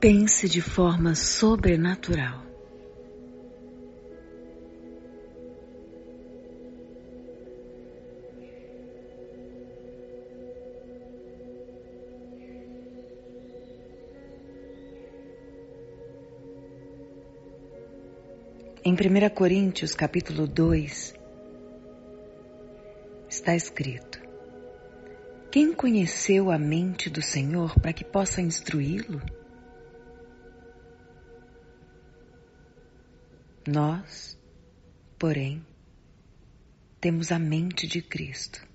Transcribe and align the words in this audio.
Pense 0.00 0.48
de 0.48 0.62
forma 0.62 1.14
sobrenatural. 1.14 2.42
Em 18.82 18.94
1 18.94 19.34
Coríntios 19.34 19.94
capítulo 19.94 20.48
2 20.48 21.12
está 23.28 23.54
escrito: 23.54 24.18
Quem 25.52 25.74
conheceu 25.74 26.50
a 26.50 26.58
mente 26.58 27.10
do 27.10 27.20
Senhor 27.20 27.78
para 27.78 27.92
que 27.92 28.02
possa 28.02 28.40
instruí-lo? 28.40 29.20
Nós, 33.72 34.36
porém, 35.16 35.64
temos 37.00 37.30
a 37.30 37.38
mente 37.38 37.86
de 37.86 38.02
Cristo. 38.02 38.66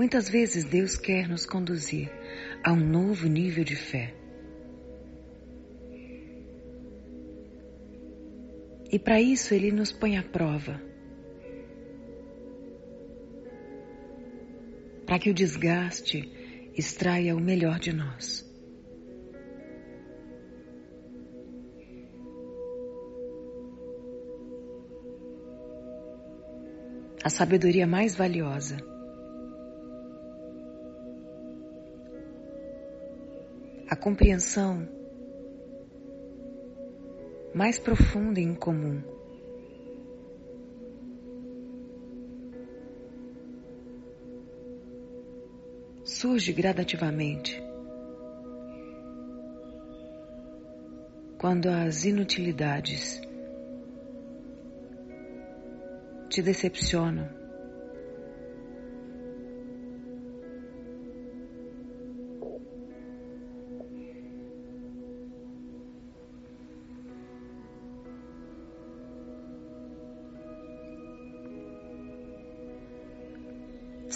Muitas 0.00 0.30
vezes 0.30 0.64
Deus 0.64 0.96
quer 0.96 1.28
nos 1.28 1.44
conduzir 1.44 2.10
a 2.64 2.72
um 2.72 2.80
novo 2.80 3.28
nível 3.28 3.62
de 3.62 3.76
fé. 3.76 4.14
E 8.90 8.98
para 8.98 9.20
isso 9.20 9.52
Ele 9.52 9.70
nos 9.70 9.92
põe 9.92 10.16
à 10.16 10.22
prova. 10.22 10.80
Para 15.04 15.18
que 15.18 15.28
o 15.28 15.34
desgaste 15.34 16.32
extraia 16.74 17.36
o 17.36 17.38
melhor 17.38 17.78
de 17.78 17.92
nós. 17.92 18.50
A 27.22 27.28
sabedoria 27.28 27.86
mais 27.86 28.16
valiosa 28.16 28.89
a 33.90 33.96
compreensão 33.96 34.88
mais 37.52 37.76
profunda 37.76 38.38
e 38.38 38.44
incomum. 38.44 39.02
Surge 46.04 46.52
gradativamente 46.52 47.60
quando 51.36 51.66
as 51.66 52.04
inutilidades 52.04 53.20
te 56.28 56.40
decepcionam 56.40 57.39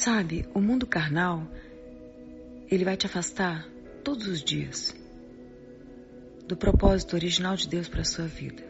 Sabe, 0.04 0.46
o 0.52 0.60
mundo 0.60 0.86
carnal, 0.86 1.48
ele 2.70 2.84
vai 2.84 2.94
te 2.94 3.06
afastar 3.06 3.66
todos 4.04 4.26
os 4.26 4.44
dias 4.44 4.94
do 6.46 6.54
propósito 6.54 7.16
original 7.16 7.56
de 7.56 7.66
Deus 7.66 7.88
para 7.88 8.02
a 8.02 8.04
sua 8.04 8.26
vida. 8.26 8.62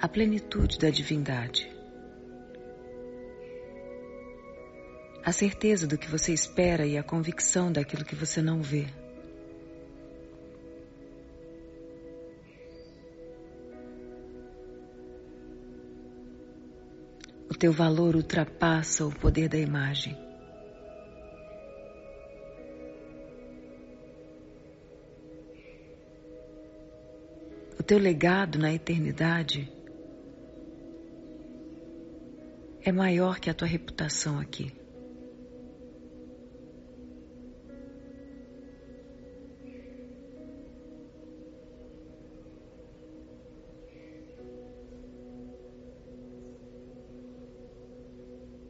A 0.00 0.08
plenitude 0.08 0.80
da 0.80 0.90
divindade. 0.90 1.70
A 5.24 5.30
certeza 5.30 5.86
do 5.86 5.96
que 5.96 6.10
você 6.10 6.32
espera 6.32 6.84
e 6.84 6.98
a 6.98 7.04
convicção 7.04 7.70
daquilo 7.70 8.04
que 8.04 8.16
você 8.16 8.42
não 8.42 8.60
vê. 8.60 8.88
Teu 17.60 17.72
valor 17.74 18.16
ultrapassa 18.16 19.04
o 19.04 19.14
poder 19.14 19.46
da 19.46 19.58
imagem. 19.58 20.16
O 27.78 27.82
teu 27.82 27.98
legado 27.98 28.58
na 28.58 28.72
eternidade 28.72 29.70
é 32.82 32.90
maior 32.90 33.38
que 33.38 33.50
a 33.50 33.54
tua 33.54 33.68
reputação 33.68 34.40
aqui. 34.40 34.79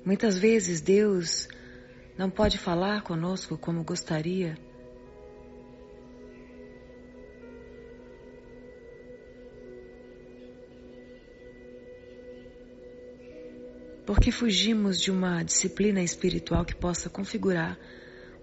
Muitas 0.05 0.39
vezes 0.39 0.81
Deus 0.81 1.49
não 2.17 2.31
pode 2.31 2.59
falar 2.59 3.03
conosco 3.03 3.59
como 3.59 3.85
gostaria. 3.85 4.57
Porque 14.07 14.33
fugimos 14.33 15.01
de 15.01 15.11
uma 15.11 15.43
disciplina 15.43 16.03
espiritual 16.03 16.65
que 16.65 16.75
possa 16.75 17.09
configurar 17.09 17.79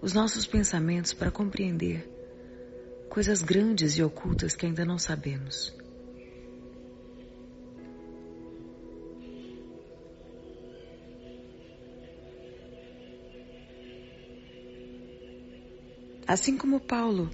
os 0.00 0.12
nossos 0.12 0.46
pensamentos 0.46 1.12
para 1.12 1.30
compreender 1.30 2.08
coisas 3.10 3.42
grandes 3.42 3.98
e 3.98 4.02
ocultas 4.02 4.54
que 4.54 4.64
ainda 4.64 4.84
não 4.84 4.98
sabemos. 4.98 5.76
Assim 16.28 16.58
como 16.58 16.78
Paulo 16.78 17.30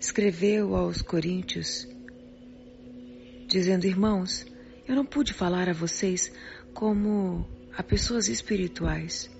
escreveu 0.00 0.74
aos 0.74 1.02
Coríntios, 1.02 1.86
dizendo: 3.46 3.86
Irmãos, 3.86 4.46
eu 4.88 4.96
não 4.96 5.04
pude 5.04 5.34
falar 5.34 5.68
a 5.68 5.74
vocês 5.74 6.32
como 6.72 7.46
a 7.76 7.82
pessoas 7.82 8.28
espirituais, 8.28 9.30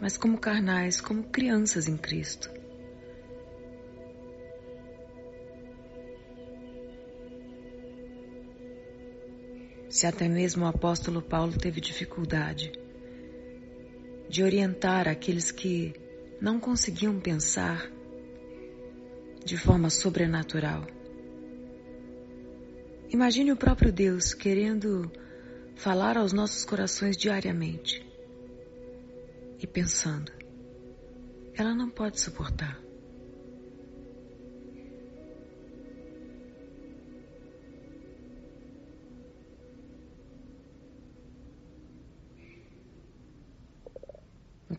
mas 0.00 0.16
como 0.16 0.38
carnais, 0.38 0.98
como 0.98 1.22
crianças 1.24 1.86
em 1.86 1.98
Cristo. 1.98 2.50
Se 9.90 10.06
até 10.06 10.26
mesmo 10.30 10.64
o 10.64 10.68
apóstolo 10.68 11.20
Paulo 11.20 11.58
teve 11.58 11.78
dificuldade 11.78 12.87
de 14.28 14.42
orientar 14.42 15.08
aqueles 15.08 15.50
que 15.50 15.94
não 16.40 16.60
conseguiam 16.60 17.18
pensar 17.18 17.90
de 19.44 19.56
forma 19.56 19.90
sobrenatural. 19.90 20.86
Imagine 23.10 23.52
o 23.52 23.56
próprio 23.56 23.92
Deus 23.92 24.34
querendo 24.34 25.10
falar 25.74 26.18
aos 26.18 26.32
nossos 26.32 26.64
corações 26.64 27.16
diariamente 27.16 28.06
e 29.58 29.66
pensando, 29.66 30.30
ela 31.54 31.74
não 31.74 31.88
pode 31.88 32.20
suportar. 32.20 32.87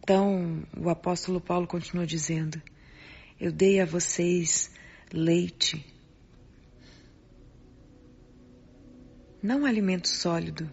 Então, 0.09 0.63
o 0.75 0.89
apóstolo 0.89 1.39
Paulo 1.39 1.67
continua 1.67 2.03
dizendo: 2.03 2.59
eu 3.39 3.51
dei 3.51 3.79
a 3.79 3.85
vocês 3.85 4.71
leite, 5.13 5.85
não 9.39 9.67
alimento 9.67 10.07
sólido, 10.07 10.67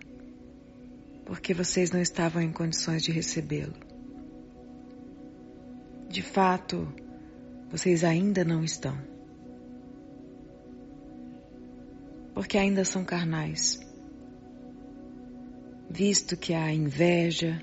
porque 1.26 1.52
vocês 1.52 1.90
não 1.90 2.00
estavam 2.00 2.40
em 2.40 2.50
condições 2.50 3.02
de 3.02 3.12
recebê-lo. 3.12 3.74
De 6.08 6.22
fato, 6.22 6.90
vocês 7.70 8.04
ainda 8.04 8.42
não 8.42 8.64
estão. 8.64 8.96
Porque 12.32 12.56
ainda 12.56 12.86
são 12.86 13.04
carnais, 13.04 13.78
visto 15.90 16.38
que 16.38 16.54
há 16.54 16.72
inveja 16.72 17.62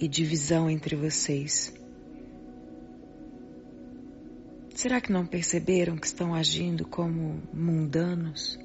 e 0.00 0.08
divisão 0.08 0.70
entre 0.70 0.96
vocês. 0.96 1.72
Será 4.74 4.98
que 4.98 5.12
não 5.12 5.26
perceberam 5.26 5.98
que 5.98 6.06
estão 6.06 6.34
agindo 6.34 6.86
como 6.86 7.42
mundanos? 7.52 8.58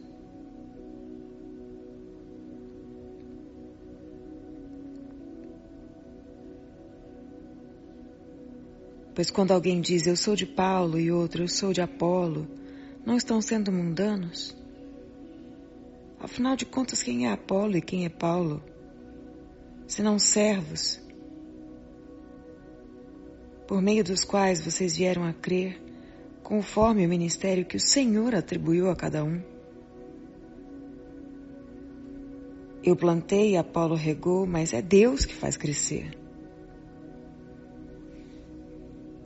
Pois 9.13 9.29
quando 9.29 9.51
alguém 9.51 9.81
diz 9.81 10.07
eu 10.07 10.15
sou 10.15 10.35
de 10.35 10.45
Paulo 10.45 10.97
e 10.99 11.11
outro 11.11 11.43
eu 11.43 11.47
sou 11.47 11.73
de 11.73 11.81
Apolo, 11.81 12.47
não 13.05 13.17
estão 13.17 13.41
sendo 13.41 13.71
mundanos? 13.71 14.55
Afinal 16.19 16.55
de 16.55 16.65
contas, 16.65 17.03
quem 17.03 17.27
é 17.27 17.31
Apolo 17.31 17.77
e 17.77 17.81
quem 17.81 18.05
é 18.05 18.09
Paulo? 18.09 18.63
Senão 19.87 20.17
servos, 20.17 21.04
por 23.67 23.81
meio 23.81 24.03
dos 24.03 24.23
quais 24.23 24.63
vocês 24.63 24.95
vieram 24.95 25.23
a 25.23 25.33
crer 25.33 25.81
conforme 26.43 27.05
o 27.05 27.09
ministério 27.09 27.65
que 27.65 27.77
o 27.77 27.79
Senhor 27.79 28.35
atribuiu 28.35 28.89
a 28.89 28.95
cada 28.95 29.23
um. 29.23 29.41
Eu 32.83 32.95
plantei, 32.95 33.57
Apolo 33.57 33.95
regou, 33.95 34.45
mas 34.45 34.71
é 34.71 34.79
Deus 34.79 35.25
que 35.25 35.33
faz 35.33 35.57
crescer. 35.57 36.15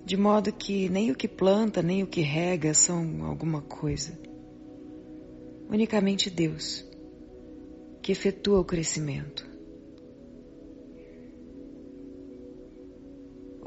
De 0.06 0.16
modo 0.16 0.54
que 0.54 0.88
nem 0.88 1.12
o 1.12 1.16
que 1.16 1.28
planta, 1.28 1.84
nem 1.84 2.02
o 2.02 2.08
que 2.08 2.22
rega 2.22 2.74
são 2.74 3.26
alguma 3.26 3.62
coisa. 3.62 4.18
Unicamente 5.70 6.30
Deus, 6.30 6.86
que 8.02 8.14
efetua 8.14 8.62
o 8.62 8.66
crescimento. 8.66 9.46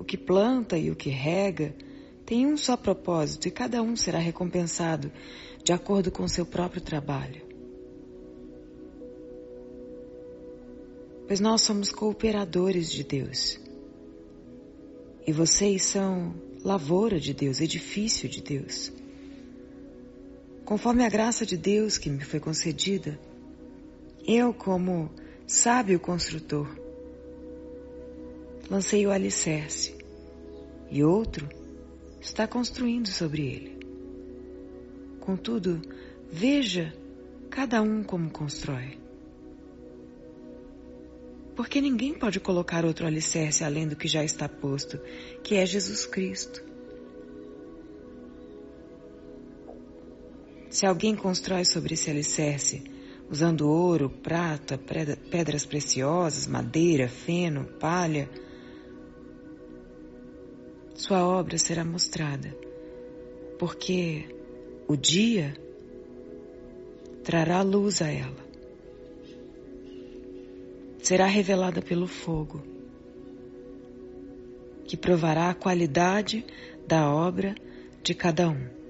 O 0.02 0.04
que 0.04 0.19
planta 0.19 0.76
e 0.76 0.90
o 0.90 0.96
que 0.96 1.10
rega 1.10 1.72
tem 2.26 2.44
um 2.44 2.56
só 2.56 2.76
propósito 2.76 3.46
e 3.46 3.52
cada 3.52 3.81
um 3.81 3.94
será 3.94 4.19
recompensado 4.19 5.12
de 5.62 5.72
acordo 5.72 6.10
com 6.10 6.26
seu 6.26 6.44
próprio 6.44 6.82
trabalho. 6.82 7.40
Pois 11.28 11.38
nós 11.38 11.62
somos 11.62 11.93
cooperadores 11.93 12.90
de 12.90 13.04
Deus. 13.04 13.60
E 15.25 15.32
vocês 15.32 15.84
são 15.84 16.34
lavoura 16.64 17.20
de 17.20 17.32
Deus, 17.32 17.60
edifício 17.60 18.28
de 18.28 18.43
Deus. 18.43 18.93
Conforme 20.64 21.04
a 21.04 21.08
graça 21.08 21.46
de 21.46 21.56
Deus 21.56 21.96
que 21.96 22.10
me 22.10 22.25
foi 22.25 22.40
concedida, 22.40 23.20
eu, 24.26 24.52
como 24.52 25.12
sábio 25.46 26.00
construtor, 26.00 26.81
lancei 28.72 29.06
o 29.06 29.10
alicerce 29.10 29.94
e 30.90 31.04
outro 31.04 31.46
está 32.22 32.48
construindo 32.48 33.06
sobre 33.06 33.46
ele. 33.46 33.78
Contudo, 35.20 35.82
veja 36.30 36.90
cada 37.50 37.82
um 37.82 38.02
como 38.02 38.30
constrói. 38.30 38.98
Porque 41.54 41.82
ninguém 41.82 42.14
pode 42.14 42.40
colocar 42.40 42.86
outro 42.86 43.06
alicerce 43.06 43.62
além 43.62 43.86
do 43.86 43.94
que 43.94 44.08
já 44.08 44.24
está 44.24 44.48
posto, 44.48 44.98
que 45.42 45.54
é 45.56 45.66
Jesus 45.66 46.06
Cristo. 46.06 46.64
Se 50.70 50.86
alguém 50.86 51.14
constrói 51.14 51.66
sobre 51.66 51.92
esse 51.92 52.10
alicerce, 52.10 52.82
usando 53.28 53.68
ouro, 53.68 54.08
prata, 54.08 54.80
pedras 55.30 55.66
preciosas, 55.66 56.46
madeira, 56.46 57.06
feno, 57.06 57.66
palha, 57.78 58.30
sua 60.94 61.26
obra 61.26 61.58
será 61.58 61.84
mostrada, 61.84 62.54
porque 63.58 64.26
o 64.86 64.96
dia 64.96 65.54
trará 67.24 67.62
luz 67.62 68.02
a 68.02 68.10
ela. 68.10 68.42
Será 71.02 71.26
revelada 71.26 71.82
pelo 71.82 72.06
fogo, 72.06 72.62
que 74.84 74.96
provará 74.96 75.50
a 75.50 75.54
qualidade 75.54 76.44
da 76.86 77.10
obra 77.10 77.54
de 78.02 78.14
cada 78.14 78.48
um. 78.48 78.82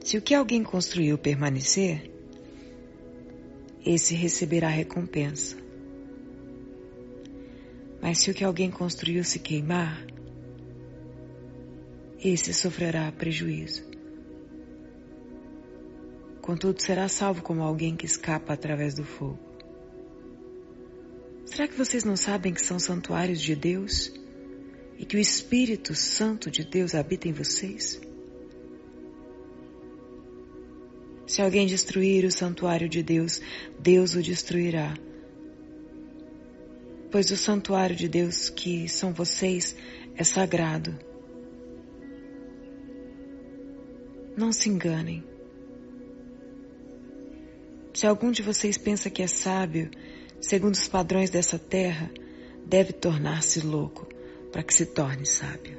Se 0.00 0.18
o 0.18 0.22
que 0.22 0.34
alguém 0.34 0.64
construiu 0.64 1.16
permanecer, 1.16 2.10
esse 3.86 4.14
receberá 4.14 4.68
recompensa. 4.68 5.56
Mas 8.02 8.18
se 8.18 8.32
o 8.32 8.34
que 8.34 8.42
alguém 8.42 8.68
construiu 8.68 9.22
se 9.22 9.38
queimar, 9.38 10.04
esse 12.18 12.52
sofrerá 12.52 13.10
prejuízo. 13.12 13.84
Contudo, 16.40 16.82
será 16.82 17.06
salvo 17.06 17.42
como 17.42 17.62
alguém 17.62 17.94
que 17.94 18.04
escapa 18.04 18.52
através 18.52 18.94
do 18.96 19.04
fogo. 19.04 19.38
Será 21.46 21.68
que 21.68 21.78
vocês 21.78 22.02
não 22.02 22.16
sabem 22.16 22.52
que 22.52 22.60
são 22.60 22.80
santuários 22.80 23.40
de 23.40 23.54
Deus 23.54 24.12
e 24.98 25.04
que 25.04 25.16
o 25.16 25.20
Espírito 25.20 25.94
Santo 25.94 26.50
de 26.50 26.64
Deus 26.64 26.96
habita 26.96 27.28
em 27.28 27.32
vocês? 27.32 28.00
Se 31.24 31.40
alguém 31.40 31.68
destruir 31.68 32.24
o 32.24 32.32
santuário 32.32 32.88
de 32.88 33.00
Deus, 33.00 33.40
Deus 33.78 34.16
o 34.16 34.22
destruirá 34.22 34.92
pois 37.12 37.30
o 37.30 37.36
santuário 37.36 37.94
de 37.94 38.08
Deus, 38.08 38.48
que 38.48 38.88
são 38.88 39.12
vocês, 39.12 39.76
é 40.16 40.24
sagrado. 40.24 40.98
Não 44.34 44.50
se 44.50 44.70
enganem. 44.70 45.22
Se 47.92 48.06
algum 48.06 48.30
de 48.30 48.40
vocês 48.40 48.78
pensa 48.78 49.10
que 49.10 49.22
é 49.22 49.26
sábio, 49.26 49.90
segundo 50.40 50.72
os 50.72 50.88
padrões 50.88 51.28
dessa 51.28 51.58
terra, 51.58 52.10
deve 52.64 52.94
tornar-se 52.94 53.60
louco 53.60 54.08
para 54.50 54.62
que 54.62 54.72
se 54.72 54.86
torne 54.86 55.26
sábio. 55.26 55.76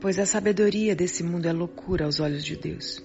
Pois 0.00 0.18
a 0.18 0.26
sabedoria 0.26 0.96
desse 0.96 1.22
mundo 1.22 1.46
é 1.46 1.52
loucura 1.52 2.04
aos 2.04 2.18
olhos 2.18 2.44
de 2.44 2.56
Deus. 2.56 3.00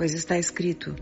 Pois 0.00 0.14
está 0.14 0.38
escrito: 0.38 0.96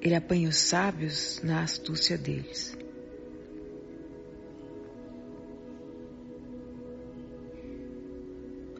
Ele 0.00 0.16
apanha 0.16 0.48
os 0.48 0.56
sábios 0.56 1.40
na 1.44 1.62
astúcia 1.62 2.18
deles. 2.18 2.76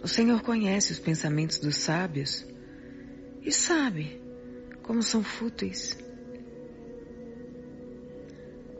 O 0.02 0.08
Senhor 0.08 0.42
conhece 0.42 0.90
os 0.90 0.98
pensamentos 0.98 1.58
dos 1.58 1.76
sábios 1.76 2.44
e 3.40 3.52
sabe 3.52 4.20
como 4.82 5.00
são 5.00 5.22
fúteis. 5.22 5.96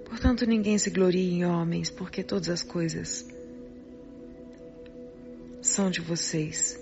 Portanto, 0.05 0.45
ninguém 0.47 0.77
se 0.79 0.91
glorie 0.91 1.31
em 1.31 1.45
homens, 1.45 1.91
porque 1.91 2.25
todas 2.25 2.49
as 2.49 2.65
coisas 2.65 3.25
são 5.61 5.89
de 5.89 6.01
vocês 6.01 6.82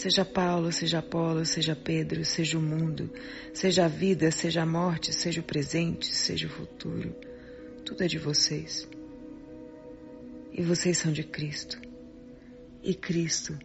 Seja 0.00 0.24
Paulo, 0.24 0.72
seja 0.72 1.00
Apolo, 1.00 1.44
seja 1.44 1.76
Pedro, 1.76 2.24
seja 2.24 2.56
o 2.56 2.62
mundo, 2.62 3.12
seja 3.52 3.84
a 3.84 3.88
vida, 3.88 4.30
seja 4.30 4.62
a 4.62 4.66
morte, 4.66 5.12
seja 5.12 5.42
o 5.42 5.44
presente, 5.44 6.06
seja 6.06 6.46
o 6.46 6.50
futuro. 6.50 7.14
Tudo 7.84 8.02
é 8.02 8.06
de 8.06 8.16
vocês. 8.16 8.88
E 10.54 10.62
vocês 10.62 10.96
são 10.96 11.12
de 11.12 11.22
Cristo. 11.22 11.78
E 12.82 12.94
Cristo 12.94 13.58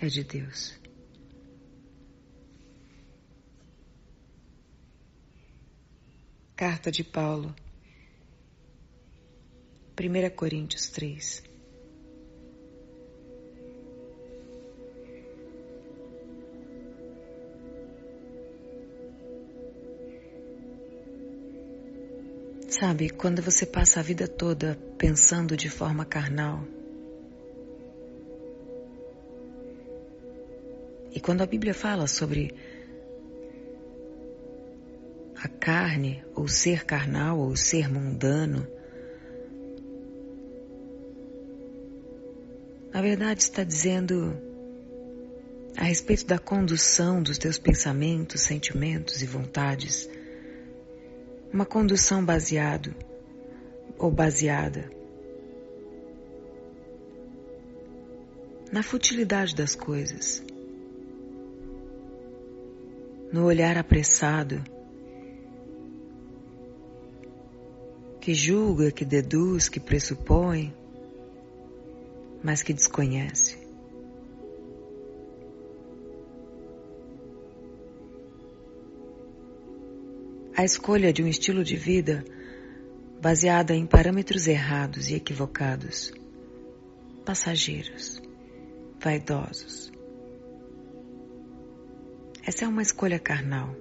é 0.00 0.06
de 0.06 0.24
Deus. 0.24 0.80
Carta 6.56 6.90
de 6.90 7.04
Paulo, 7.04 7.54
1 10.00 10.34
Coríntios 10.34 10.88
3. 10.88 11.55
Sabe, 22.78 23.08
quando 23.08 23.40
você 23.40 23.64
passa 23.64 24.00
a 24.00 24.02
vida 24.02 24.28
toda 24.28 24.78
pensando 24.98 25.56
de 25.56 25.70
forma 25.70 26.04
carnal, 26.04 26.62
e 31.10 31.18
quando 31.18 31.40
a 31.40 31.46
Bíblia 31.46 31.72
fala 31.72 32.06
sobre 32.06 32.54
a 35.42 35.48
carne, 35.48 36.22
ou 36.34 36.46
ser 36.48 36.84
carnal, 36.84 37.38
ou 37.38 37.56
ser 37.56 37.90
mundano, 37.90 38.66
na 42.92 43.00
verdade 43.00 43.40
está 43.40 43.64
dizendo 43.64 44.36
a 45.78 45.84
respeito 45.84 46.26
da 46.26 46.38
condução 46.38 47.22
dos 47.22 47.38
teus 47.38 47.58
pensamentos, 47.58 48.42
sentimentos 48.42 49.22
e 49.22 49.26
vontades 49.26 50.10
uma 51.52 51.64
condução 51.64 52.24
baseado 52.24 52.94
ou 53.98 54.10
baseada 54.10 54.90
na 58.72 58.82
futilidade 58.82 59.54
das 59.54 59.74
coisas, 59.74 60.44
no 63.32 63.44
olhar 63.44 63.78
apressado 63.78 64.62
que 68.20 68.34
julga, 68.34 68.90
que 68.90 69.04
deduz, 69.04 69.68
que 69.68 69.78
pressupõe, 69.78 70.74
mas 72.42 72.62
que 72.62 72.72
desconhece. 72.72 73.65
A 80.56 80.64
escolha 80.64 81.12
de 81.12 81.22
um 81.22 81.28
estilo 81.28 81.62
de 81.62 81.76
vida 81.76 82.24
baseada 83.20 83.74
em 83.74 83.84
parâmetros 83.84 84.46
errados 84.46 85.10
e 85.10 85.14
equivocados, 85.14 86.14
passageiros, 87.26 88.22
vaidosos. 88.98 89.92
Essa 92.42 92.64
é 92.64 92.68
uma 92.68 92.80
escolha 92.80 93.18
carnal. 93.18 93.76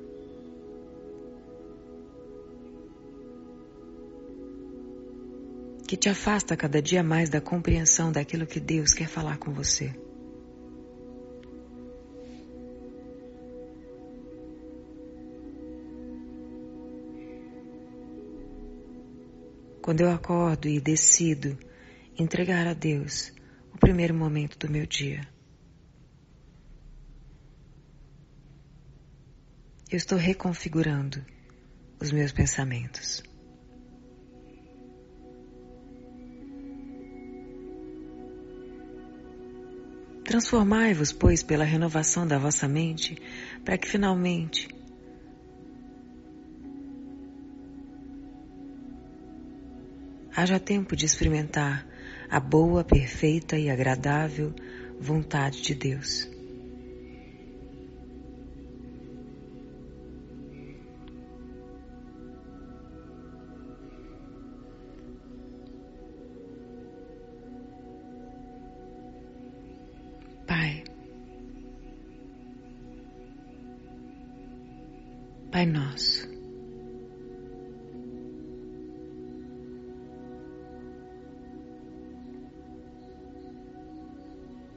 Que 5.88 5.96
te 5.96 6.10
afasta 6.10 6.58
cada 6.58 6.82
dia 6.82 7.01
mais 7.01 7.29
da 7.29 7.39
compreensão 7.39 8.12
daquilo 8.12 8.46
que 8.46 8.60
Deus 8.60 8.91
quer 8.91 9.08
falar 9.08 9.38
com 9.38 9.53
você. 9.53 9.96
Quando 19.86 20.01
eu 20.01 20.10
acordo 20.10 20.68
e 20.68 20.80
decido 20.80 21.56
entregar 22.18 22.65
a 22.65 22.74
Deus 22.74 23.32
o 23.72 23.77
primeiro 23.77 24.15
momento 24.15 24.58
do 24.58 24.68
meu 24.68 24.84
dia. 24.88 25.22
Eu 29.88 29.98
estou 29.98 30.18
reconfigurando 30.18 31.24
os 32.00 32.12
meus 32.12 32.32
pensamentos. 32.32 33.22
Transformai-vos, 40.24 41.12
pois, 41.13 41.44
pela 41.44 41.63
renovação 41.63 42.25
da 42.25 42.39
vossa 42.39 42.68
mente, 42.68 43.15
para 43.63 43.77
que 43.77 43.88
finalmente 43.88 44.68
haja 50.36 50.60
tempo 50.60 50.96
de 50.96 51.06
experimentar 51.06 51.88
a 52.30 52.39
boa, 52.39 52.84
perfeita 52.84 53.58
e 53.58 53.70
agradável 53.70 54.54
vontade 55.00 55.62
de 55.62 55.74
Deus. 55.74 56.30
Pai, 70.46 70.84
Pai 75.51 75.65
Nosso, 75.65 76.25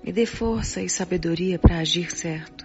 Me 0.08 0.12
dê 0.12 0.24
força 0.24 0.80
e 0.80 0.88
sabedoria 0.88 1.58
para 1.58 1.80
agir 1.80 2.10
certo. 2.10 2.64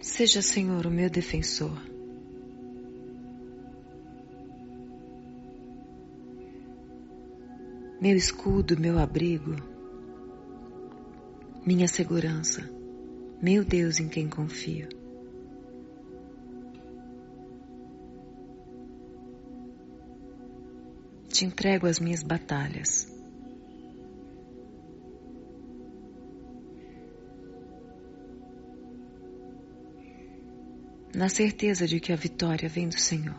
Seja, 0.00 0.40
Senhor, 0.40 0.86
o 0.86 0.90
meu 0.92 1.10
defensor. 1.10 1.76
Meu 8.00 8.14
escudo, 8.14 8.78
meu 8.78 8.96
abrigo, 8.96 9.56
minha 11.66 11.88
segurança, 11.88 12.70
meu 13.42 13.64
Deus 13.64 13.98
em 13.98 14.08
quem 14.08 14.28
confio. 14.28 15.05
Te 21.36 21.44
entrego 21.44 21.86
as 21.86 22.00
minhas 22.00 22.22
batalhas. 22.22 23.12
Na 31.14 31.28
certeza 31.28 31.86
de 31.86 32.00
que 32.00 32.10
a 32.10 32.16
vitória 32.16 32.68
vem 32.70 32.88
do 32.88 32.98
Senhor. 32.98 33.36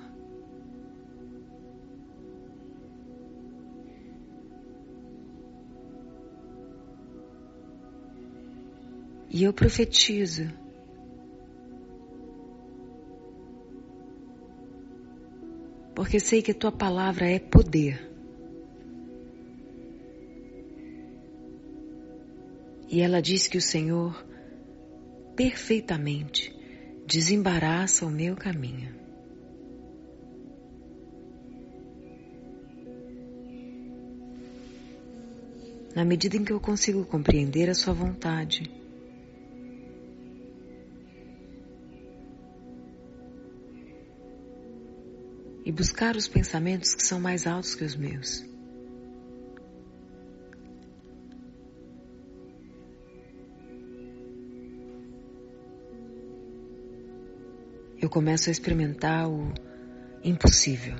E 9.29 9.43
eu 9.43 9.53
profetizo 9.53 10.51
porque 15.97 16.19
sei 16.19 16.43
que 16.43 16.53
tua 16.53 16.71
palavra 16.71 17.27
é 17.27 17.39
poder. 17.39 18.07
E 22.87 23.01
ela 23.01 23.19
diz 23.19 23.47
que 23.47 23.57
o 23.57 23.61
Senhor 23.61 24.23
perfeitamente 25.35 26.55
desembaraça 27.07 28.05
o 28.05 28.11
meu 28.11 28.35
caminho. 28.35 28.93
Na 35.95 36.05
medida 36.05 36.37
em 36.37 36.45
que 36.45 36.53
eu 36.53 36.59
consigo 36.59 37.03
compreender 37.05 37.71
a 37.71 37.73
Sua 37.73 37.95
vontade, 37.95 38.69
e 45.67 45.71
buscar 45.73 46.15
os 46.15 46.29
pensamentos 46.29 46.95
que 46.95 47.03
são 47.03 47.19
mais 47.19 47.45
altos 47.45 47.75
que 47.75 47.83
os 47.83 47.93
meus. 47.93 48.41
Eu 58.01 58.09
começo 58.09 58.47
a 58.47 58.51
experimentar 58.53 59.29
o 59.29 59.51
impossível. 60.23 60.95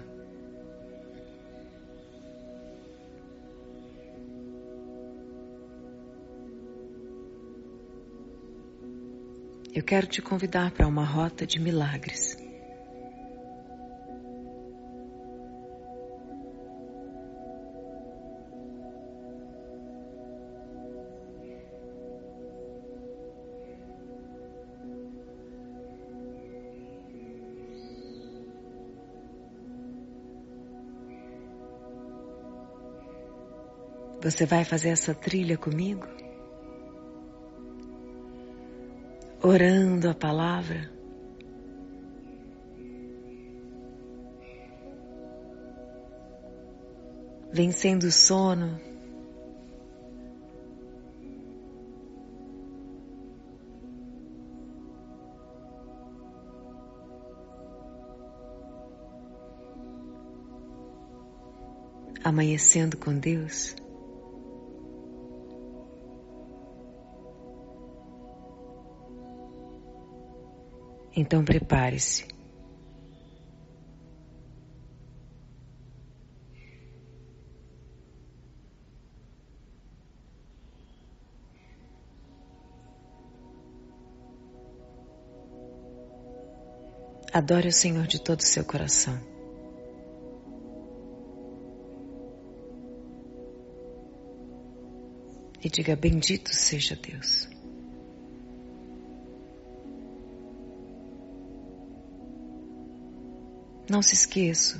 Eu 9.74 9.83
quero 9.83 10.07
te 10.07 10.21
convidar 10.21 10.71
para 10.71 10.86
uma 10.86 11.05
rota 11.05 11.47
de 11.47 11.57
milagres. 11.57 12.46
Você 34.21 34.45
vai 34.45 34.63
fazer 34.63 34.89
essa 34.89 35.13
trilha 35.13 35.57
comigo? 35.57 36.05
orando 39.41 40.09
a 40.09 40.13
palavra. 40.13 40.89
Vencendo 47.51 48.03
o 48.03 48.12
sono. 48.12 48.79
Amanhecendo 62.24 62.97
com 62.97 63.17
Deus. 63.17 63.74
Então 71.19 71.43
prepare-se. 71.43 72.27
Adore 87.33 87.69
o 87.69 87.71
Senhor 87.71 88.05
de 88.05 88.21
todo 88.21 88.41
o 88.41 88.43
seu 88.43 88.63
coração. 88.63 89.19
E 95.63 95.67
diga: 95.67 95.95
Bendito 95.95 96.53
seja 96.53 96.95
Deus. 96.95 97.56
Não 103.89 104.01
se 104.01 104.15
esqueça. 104.15 104.77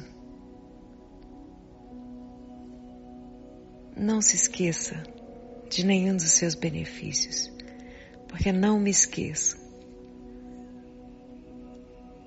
Não 3.96 4.22
se 4.22 4.36
esqueça 4.36 5.02
de 5.70 5.86
nenhum 5.86 6.16
dos 6.16 6.32
seus 6.32 6.56
benefícios, 6.56 7.52
porque 8.28 8.52
não 8.52 8.80
me 8.80 8.90
esqueço. 8.90 9.58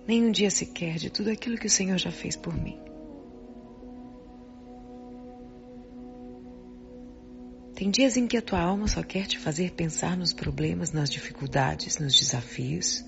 Nem 0.07 0.25
um 0.25 0.33
dia 0.33 0.51
sequer 0.51 0.97
de 0.97 1.11
tudo 1.11 1.31
aquilo 1.31 1.59
que 1.59 1.67
o 1.67 1.71
Senhor 1.71 1.99
já 1.99 2.11
fez 2.11 2.35
por 2.35 2.55
mim. 2.57 2.79
Tem 7.75 7.91
dias 7.91 8.17
em 8.17 8.27
que 8.27 8.37
a 8.37 8.43
tua 8.43 8.61
alma 8.61 8.89
só 8.89 9.03
quer 9.03 9.27
te 9.27 9.39
fazer 9.39 9.73
pensar 9.73 10.17
nos 10.17 10.33
problemas, 10.33 10.93
nas 10.93 11.11
dificuldades, 11.11 11.99
nos 11.99 12.19
desafios, 12.19 13.05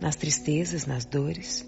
nas 0.00 0.16
tristezas, 0.16 0.86
nas 0.86 1.04
dores. 1.04 1.64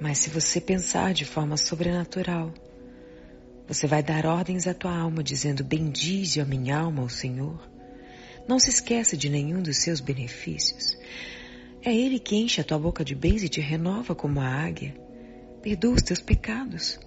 Mas 0.00 0.18
se 0.18 0.30
você 0.30 0.60
pensar 0.60 1.12
de 1.12 1.26
forma 1.26 1.58
sobrenatural, 1.58 2.54
você 3.68 3.86
vai 3.86 4.02
dar 4.02 4.24
ordens 4.24 4.66
à 4.66 4.72
tua 4.72 4.96
alma, 4.96 5.22
dizendo: 5.22 5.62
Bendize 5.62 6.40
a 6.40 6.44
minha 6.44 6.78
alma 6.78 7.02
ao 7.02 7.08
Senhor. 7.10 7.70
Não 8.48 8.58
se 8.58 8.70
esqueça 8.70 9.14
de 9.14 9.28
nenhum 9.28 9.62
dos 9.62 9.76
seus 9.76 10.00
benefícios. 10.00 10.96
É 11.82 11.94
Ele 11.94 12.18
que 12.18 12.34
enche 12.34 12.62
a 12.62 12.64
tua 12.64 12.78
boca 12.78 13.04
de 13.04 13.14
bens 13.14 13.42
e 13.42 13.48
te 13.48 13.60
renova 13.60 14.14
como 14.14 14.40
a 14.40 14.48
águia. 14.48 14.94
Perdoa 15.62 15.94
os 15.94 16.02
teus 16.02 16.20
pecados. 16.20 16.98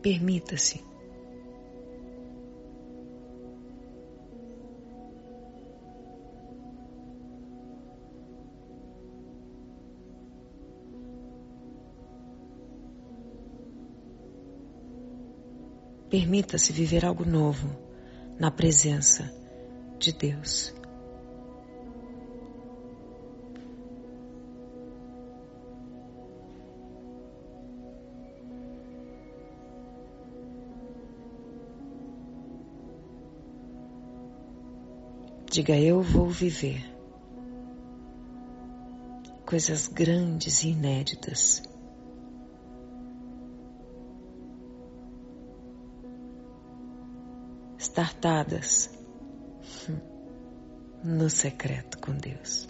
Permita-se 0.00 0.80
Permita-se 16.08 16.72
viver 16.72 17.04
algo 17.04 17.24
novo 17.24 17.68
na 18.38 18.50
presença 18.50 19.28
de 19.98 20.12
Deus. 20.12 20.72
Diga 35.50 35.76
eu 35.76 36.02
vou 36.02 36.28
viver 36.28 36.84
coisas 39.46 39.88
grandes 39.88 40.62
e 40.62 40.68
inéditas 40.68 41.62
estartadas 47.96 48.90
no 51.02 51.30
secreto 51.30 51.98
com 51.98 52.12
Deus. 52.12 52.68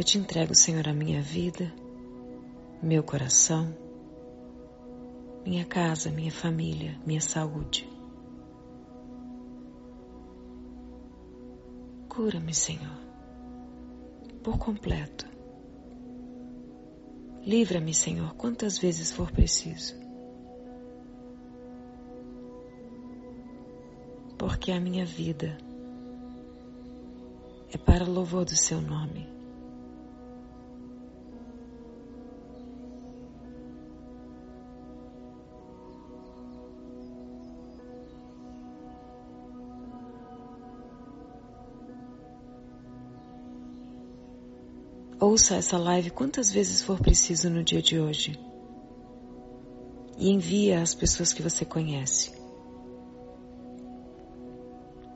Eu 0.00 0.04
te 0.04 0.16
entrego, 0.16 0.54
Senhor, 0.54 0.88
a 0.88 0.94
minha 0.94 1.20
vida, 1.20 1.70
meu 2.82 3.02
coração, 3.02 3.76
minha 5.44 5.66
casa, 5.66 6.10
minha 6.10 6.32
família, 6.32 6.98
minha 7.04 7.20
saúde. 7.20 7.86
Cura-me, 12.08 12.54
Senhor, 12.54 12.98
por 14.42 14.56
completo. 14.56 15.26
Livra-me, 17.44 17.92
Senhor, 17.92 18.34
quantas 18.36 18.78
vezes 18.78 19.12
for 19.12 19.30
preciso. 19.30 19.94
Porque 24.38 24.72
a 24.72 24.80
minha 24.80 25.04
vida 25.04 25.58
é 27.70 27.76
para 27.76 28.06
louvor 28.06 28.46
do 28.46 28.56
Seu 28.56 28.80
nome. 28.80 29.39
Ouça 45.20 45.56
essa 45.56 45.76
live 45.76 46.08
quantas 46.08 46.50
vezes 46.50 46.80
for 46.80 46.98
preciso 46.98 47.50
no 47.50 47.62
dia 47.62 47.82
de 47.82 48.00
hoje. 48.00 48.40
E 50.16 50.30
envia 50.30 50.80
às 50.80 50.94
pessoas 50.94 51.34
que 51.34 51.42
você 51.42 51.62
conhece. 51.62 52.32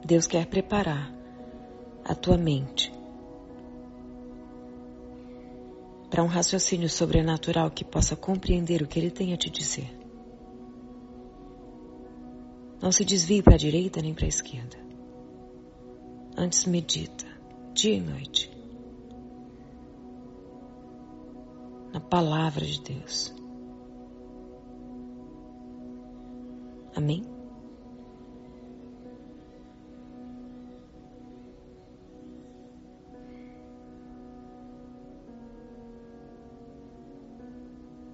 Deus 0.04 0.26
quer 0.26 0.44
preparar 0.44 1.10
a 2.04 2.14
tua 2.14 2.36
mente 2.36 2.92
para 6.10 6.22
um 6.22 6.26
raciocínio 6.26 6.90
sobrenatural 6.90 7.70
que 7.70 7.82
possa 7.82 8.14
compreender 8.14 8.82
o 8.82 8.86
que 8.86 8.98
Ele 8.98 9.10
tem 9.10 9.32
a 9.32 9.38
te 9.38 9.48
dizer. 9.48 9.90
Não 12.80 12.92
se 12.92 13.06
desvie 13.06 13.42
para 13.42 13.54
a 13.54 13.58
direita 13.58 14.02
nem 14.02 14.12
para 14.12 14.26
a 14.26 14.28
esquerda. 14.28 14.76
Antes 16.36 16.66
medita, 16.66 17.24
dia 17.72 17.94
e 17.94 18.00
noite. 18.02 18.53
Na 21.94 22.00
palavra 22.00 22.66
de 22.66 22.82
Deus. 22.82 23.32
Amém? 26.96 27.22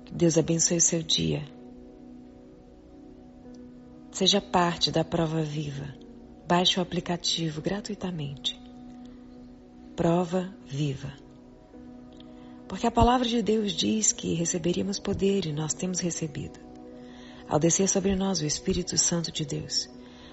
Que 0.04 0.14
Deus 0.14 0.36
abençoe 0.36 0.78
seu 0.78 1.02
dia. 1.02 1.42
Seja 4.12 4.42
parte 4.42 4.90
da 4.90 5.02
prova 5.02 5.40
viva. 5.40 5.94
Baixe 6.46 6.78
o 6.78 6.82
aplicativo 6.82 7.62
gratuitamente. 7.62 8.60
prova 9.96 10.54
viva. 10.66 11.29
Porque 12.70 12.86
a 12.86 12.90
palavra 12.90 13.26
de 13.26 13.42
Deus 13.42 13.72
diz 13.72 14.12
que 14.12 14.32
receberíamos 14.32 15.00
poder 15.00 15.44
e 15.44 15.52
nós 15.52 15.74
temos 15.74 15.98
recebido, 15.98 16.60
ao 17.48 17.58
descer 17.58 17.88
sobre 17.88 18.14
nós 18.14 18.40
o 18.40 18.46
Espírito 18.46 18.96
Santo 18.96 19.32
de 19.32 19.44
Deus, 19.44 19.90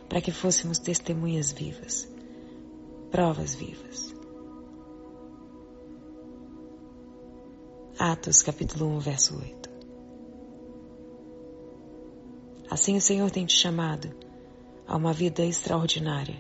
para 0.08 0.22
que 0.22 0.32
fôssemos 0.32 0.78
testemunhas 0.78 1.52
vivas, 1.52 2.08
provas 3.10 3.56
vivas. 3.56 4.14
Atos 7.98 8.44
capítulo 8.44 8.86
1, 8.98 9.00
verso 9.00 9.36
8. 9.36 9.70
Assim 12.70 12.96
o 12.98 13.02
Senhor 13.02 13.32
tem 13.32 13.48
te 13.48 13.58
chamado 13.58 14.16
a 14.86 14.96
uma 14.96 15.12
vida 15.12 15.44
extraordinária, 15.44 16.40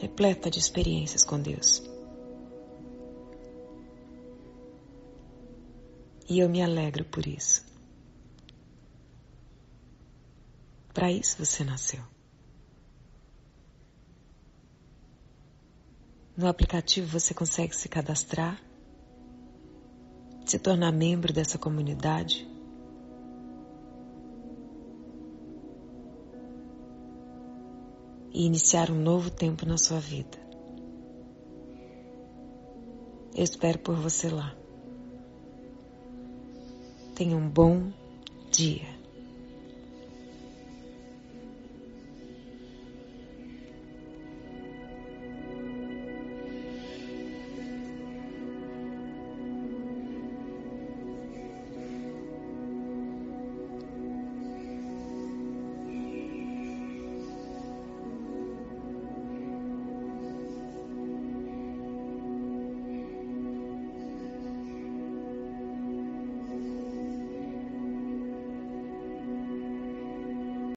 repleta 0.00 0.48
de 0.48 0.60
experiências 0.60 1.24
com 1.24 1.40
Deus. 1.40 1.90
E 6.28 6.38
eu 6.38 6.48
me 6.48 6.62
alegro 6.62 7.04
por 7.04 7.26
isso. 7.26 7.64
Para 10.92 11.10
isso 11.10 11.44
você 11.44 11.64
nasceu. 11.64 12.00
No 16.36 16.46
aplicativo 16.48 17.06
você 17.06 17.34
consegue 17.34 17.74
se 17.74 17.88
cadastrar, 17.88 18.60
se 20.46 20.58
tornar 20.58 20.92
membro 20.92 21.32
dessa 21.32 21.58
comunidade. 21.58 22.48
E 28.34 28.46
iniciar 28.46 28.90
um 28.90 28.98
novo 28.98 29.30
tempo 29.30 29.66
na 29.66 29.76
sua 29.76 30.00
vida. 30.00 30.38
Eu 33.34 33.44
espero 33.44 33.78
por 33.78 33.94
você 33.94 34.30
lá. 34.30 34.61
Tenha 37.22 37.36
um 37.36 37.48
bom 37.48 37.92
dia. 38.50 39.01